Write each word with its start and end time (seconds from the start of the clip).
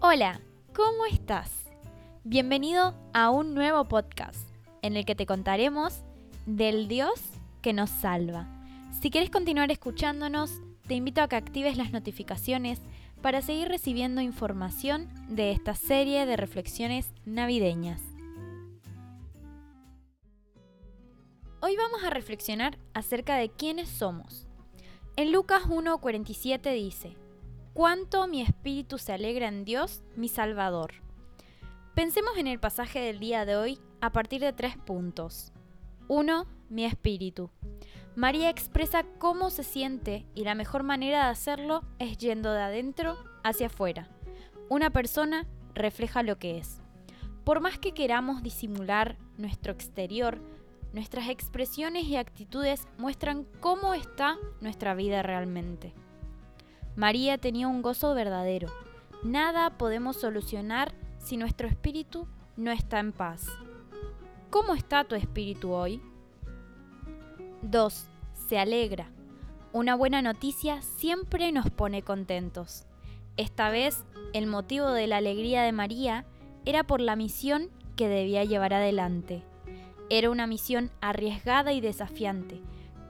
Hola, 0.00 0.40
¿cómo 0.76 1.06
estás? 1.10 1.50
Bienvenido 2.22 2.94
a 3.12 3.30
un 3.30 3.52
nuevo 3.52 3.88
podcast 3.88 4.48
en 4.80 4.96
el 4.96 5.04
que 5.04 5.16
te 5.16 5.26
contaremos 5.26 6.04
del 6.46 6.86
Dios 6.86 7.20
que 7.62 7.72
nos 7.72 7.90
salva. 7.90 8.46
Si 9.00 9.10
quieres 9.10 9.28
continuar 9.28 9.72
escuchándonos, 9.72 10.60
te 10.86 10.94
invito 10.94 11.20
a 11.20 11.28
que 11.28 11.34
actives 11.34 11.76
las 11.76 11.90
notificaciones 11.90 12.80
para 13.22 13.42
seguir 13.42 13.66
recibiendo 13.66 14.20
información 14.20 15.08
de 15.28 15.50
esta 15.50 15.74
serie 15.74 16.26
de 16.26 16.36
reflexiones 16.36 17.12
navideñas. 17.24 18.00
Hoy 21.60 21.76
vamos 21.76 22.04
a 22.04 22.10
reflexionar 22.10 22.78
acerca 22.94 23.34
de 23.34 23.48
quiénes 23.48 23.88
somos. 23.88 24.46
En 25.16 25.32
Lucas 25.32 25.64
1:47 25.64 26.72
dice, 26.72 27.16
cuánto 27.78 28.26
mi 28.26 28.42
espíritu 28.42 28.98
se 28.98 29.12
alegra 29.12 29.46
en 29.46 29.64
Dios, 29.64 30.02
mi 30.16 30.26
Salvador. 30.26 30.94
Pensemos 31.94 32.36
en 32.36 32.48
el 32.48 32.58
pasaje 32.58 32.98
del 32.98 33.20
día 33.20 33.44
de 33.44 33.54
hoy 33.54 33.78
a 34.00 34.10
partir 34.10 34.40
de 34.40 34.52
tres 34.52 34.76
puntos. 34.76 35.52
1. 36.08 36.44
Mi 36.70 36.84
espíritu. 36.84 37.52
María 38.16 38.50
expresa 38.50 39.04
cómo 39.20 39.50
se 39.50 39.62
siente 39.62 40.26
y 40.34 40.42
la 40.42 40.56
mejor 40.56 40.82
manera 40.82 41.26
de 41.26 41.30
hacerlo 41.30 41.84
es 42.00 42.18
yendo 42.18 42.52
de 42.52 42.62
adentro 42.62 43.16
hacia 43.44 43.68
afuera. 43.68 44.08
Una 44.68 44.90
persona 44.90 45.46
refleja 45.74 46.24
lo 46.24 46.36
que 46.36 46.58
es. 46.58 46.80
Por 47.44 47.60
más 47.60 47.78
que 47.78 47.94
queramos 47.94 48.42
disimular 48.42 49.18
nuestro 49.36 49.72
exterior, 49.72 50.40
nuestras 50.92 51.28
expresiones 51.28 52.06
y 52.06 52.16
actitudes 52.16 52.88
muestran 52.98 53.46
cómo 53.60 53.94
está 53.94 54.36
nuestra 54.60 54.96
vida 54.96 55.22
realmente. 55.22 55.94
María 56.98 57.38
tenía 57.38 57.68
un 57.68 57.80
gozo 57.80 58.12
verdadero. 58.12 58.66
Nada 59.22 59.70
podemos 59.70 60.16
solucionar 60.16 60.92
si 61.18 61.36
nuestro 61.36 61.68
espíritu 61.68 62.26
no 62.56 62.72
está 62.72 62.98
en 62.98 63.12
paz. 63.12 63.46
¿Cómo 64.50 64.74
está 64.74 65.04
tu 65.04 65.14
espíritu 65.14 65.70
hoy? 65.70 66.02
2. 67.62 68.08
Se 68.48 68.58
alegra. 68.58 69.12
Una 69.72 69.94
buena 69.94 70.22
noticia 70.22 70.82
siempre 70.82 71.52
nos 71.52 71.70
pone 71.70 72.02
contentos. 72.02 72.84
Esta 73.36 73.70
vez, 73.70 74.04
el 74.32 74.48
motivo 74.48 74.90
de 74.90 75.06
la 75.06 75.18
alegría 75.18 75.62
de 75.62 75.70
María 75.70 76.24
era 76.64 76.82
por 76.82 77.00
la 77.00 77.14
misión 77.14 77.70
que 77.94 78.08
debía 78.08 78.42
llevar 78.42 78.74
adelante. 78.74 79.44
Era 80.10 80.30
una 80.30 80.48
misión 80.48 80.90
arriesgada 81.00 81.72
y 81.72 81.80
desafiante, 81.80 82.60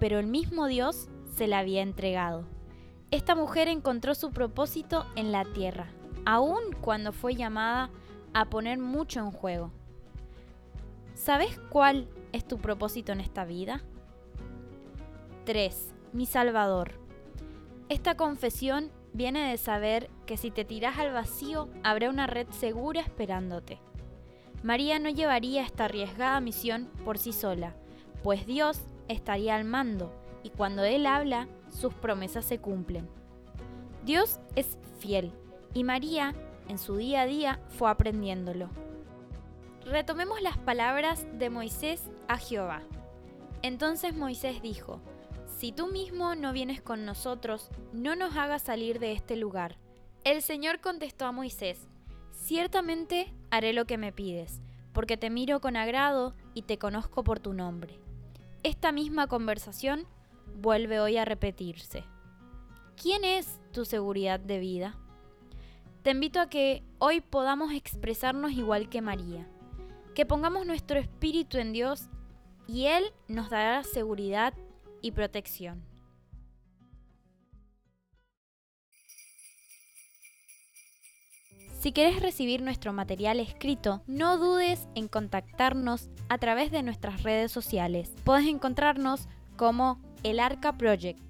pero 0.00 0.18
el 0.18 0.26
mismo 0.26 0.66
Dios 0.66 1.08
se 1.36 1.46
la 1.46 1.60
había 1.60 1.82
entregado. 1.82 2.55
Esta 3.16 3.34
mujer 3.34 3.68
encontró 3.68 4.14
su 4.14 4.30
propósito 4.30 5.06
en 5.16 5.32
la 5.32 5.46
tierra, 5.46 5.86
aun 6.26 6.60
cuando 6.82 7.14
fue 7.14 7.34
llamada 7.34 7.88
a 8.34 8.44
poner 8.50 8.78
mucho 8.78 9.20
en 9.20 9.30
juego. 9.30 9.72
¿Sabes 11.14 11.58
cuál 11.70 12.10
es 12.32 12.46
tu 12.46 12.58
propósito 12.58 13.12
en 13.12 13.20
esta 13.20 13.46
vida? 13.46 13.80
3. 15.46 15.94
Mi 16.12 16.26
Salvador. 16.26 17.00
Esta 17.88 18.18
confesión 18.18 18.90
viene 19.14 19.48
de 19.48 19.56
saber 19.56 20.10
que 20.26 20.36
si 20.36 20.50
te 20.50 20.66
tiras 20.66 20.98
al 20.98 21.14
vacío 21.14 21.70
habrá 21.84 22.10
una 22.10 22.26
red 22.26 22.48
segura 22.50 23.00
esperándote. 23.00 23.78
María 24.62 24.98
no 24.98 25.08
llevaría 25.08 25.62
esta 25.62 25.86
arriesgada 25.86 26.38
misión 26.40 26.90
por 27.02 27.16
sí 27.16 27.32
sola, 27.32 27.74
pues 28.22 28.44
Dios 28.44 28.82
estaría 29.08 29.56
al 29.56 29.64
mando 29.64 30.12
y 30.46 30.50
cuando 30.50 30.84
Él 30.84 31.06
habla, 31.06 31.48
sus 31.70 31.92
promesas 31.92 32.44
se 32.44 32.60
cumplen. 32.60 33.08
Dios 34.04 34.38
es 34.54 34.78
fiel 35.00 35.32
y 35.74 35.82
María, 35.82 36.36
en 36.68 36.78
su 36.78 36.96
día 36.96 37.22
a 37.22 37.26
día, 37.26 37.58
fue 37.68 37.90
aprendiéndolo. 37.90 38.70
Retomemos 39.84 40.40
las 40.40 40.56
palabras 40.56 41.26
de 41.32 41.50
Moisés 41.50 42.08
a 42.28 42.38
Jehová. 42.38 42.82
Entonces 43.62 44.14
Moisés 44.14 44.62
dijo, 44.62 45.00
Si 45.58 45.72
tú 45.72 45.88
mismo 45.88 46.36
no 46.36 46.52
vienes 46.52 46.80
con 46.80 47.04
nosotros, 47.04 47.68
no 47.92 48.14
nos 48.14 48.36
hagas 48.36 48.62
salir 48.62 49.00
de 49.00 49.10
este 49.12 49.34
lugar. 49.34 49.78
El 50.22 50.42
Señor 50.42 50.80
contestó 50.80 51.24
a 51.26 51.32
Moisés, 51.32 51.88
Ciertamente 52.30 53.34
haré 53.50 53.72
lo 53.72 53.84
que 53.84 53.98
me 53.98 54.12
pides, 54.12 54.60
porque 54.92 55.16
te 55.16 55.28
miro 55.28 55.60
con 55.60 55.74
agrado 55.74 56.34
y 56.54 56.62
te 56.62 56.78
conozco 56.78 57.24
por 57.24 57.40
tu 57.40 57.52
nombre. 57.52 57.98
Esta 58.62 58.92
misma 58.92 59.26
conversación 59.26 60.06
vuelve 60.56 61.00
hoy 61.00 61.16
a 61.16 61.24
repetirse. 61.24 62.04
¿Quién 63.00 63.24
es 63.24 63.60
tu 63.72 63.84
seguridad 63.84 64.40
de 64.40 64.58
vida? 64.58 64.96
Te 66.02 66.10
invito 66.12 66.40
a 66.40 66.48
que 66.48 66.82
hoy 66.98 67.20
podamos 67.20 67.72
expresarnos 67.72 68.52
igual 68.52 68.88
que 68.88 69.02
María, 69.02 69.46
que 70.14 70.24
pongamos 70.24 70.66
nuestro 70.66 70.98
espíritu 70.98 71.58
en 71.58 71.72
Dios 71.72 72.08
y 72.66 72.86
Él 72.86 73.12
nos 73.28 73.50
dará 73.50 73.82
seguridad 73.84 74.54
y 75.02 75.12
protección. 75.12 75.84
Si 81.80 81.92
quieres 81.92 82.20
recibir 82.20 82.62
nuestro 82.62 82.92
material 82.92 83.38
escrito, 83.38 84.02
no 84.06 84.38
dudes 84.38 84.88
en 84.94 85.06
contactarnos 85.06 86.08
a 86.28 86.38
través 86.38 86.72
de 86.72 86.82
nuestras 86.82 87.22
redes 87.22 87.52
sociales. 87.52 88.12
Puedes 88.24 88.48
encontrarnos 88.48 89.28
como 89.56 90.00
el 90.30 90.40
Arca 90.40 90.76
Project 90.76 91.25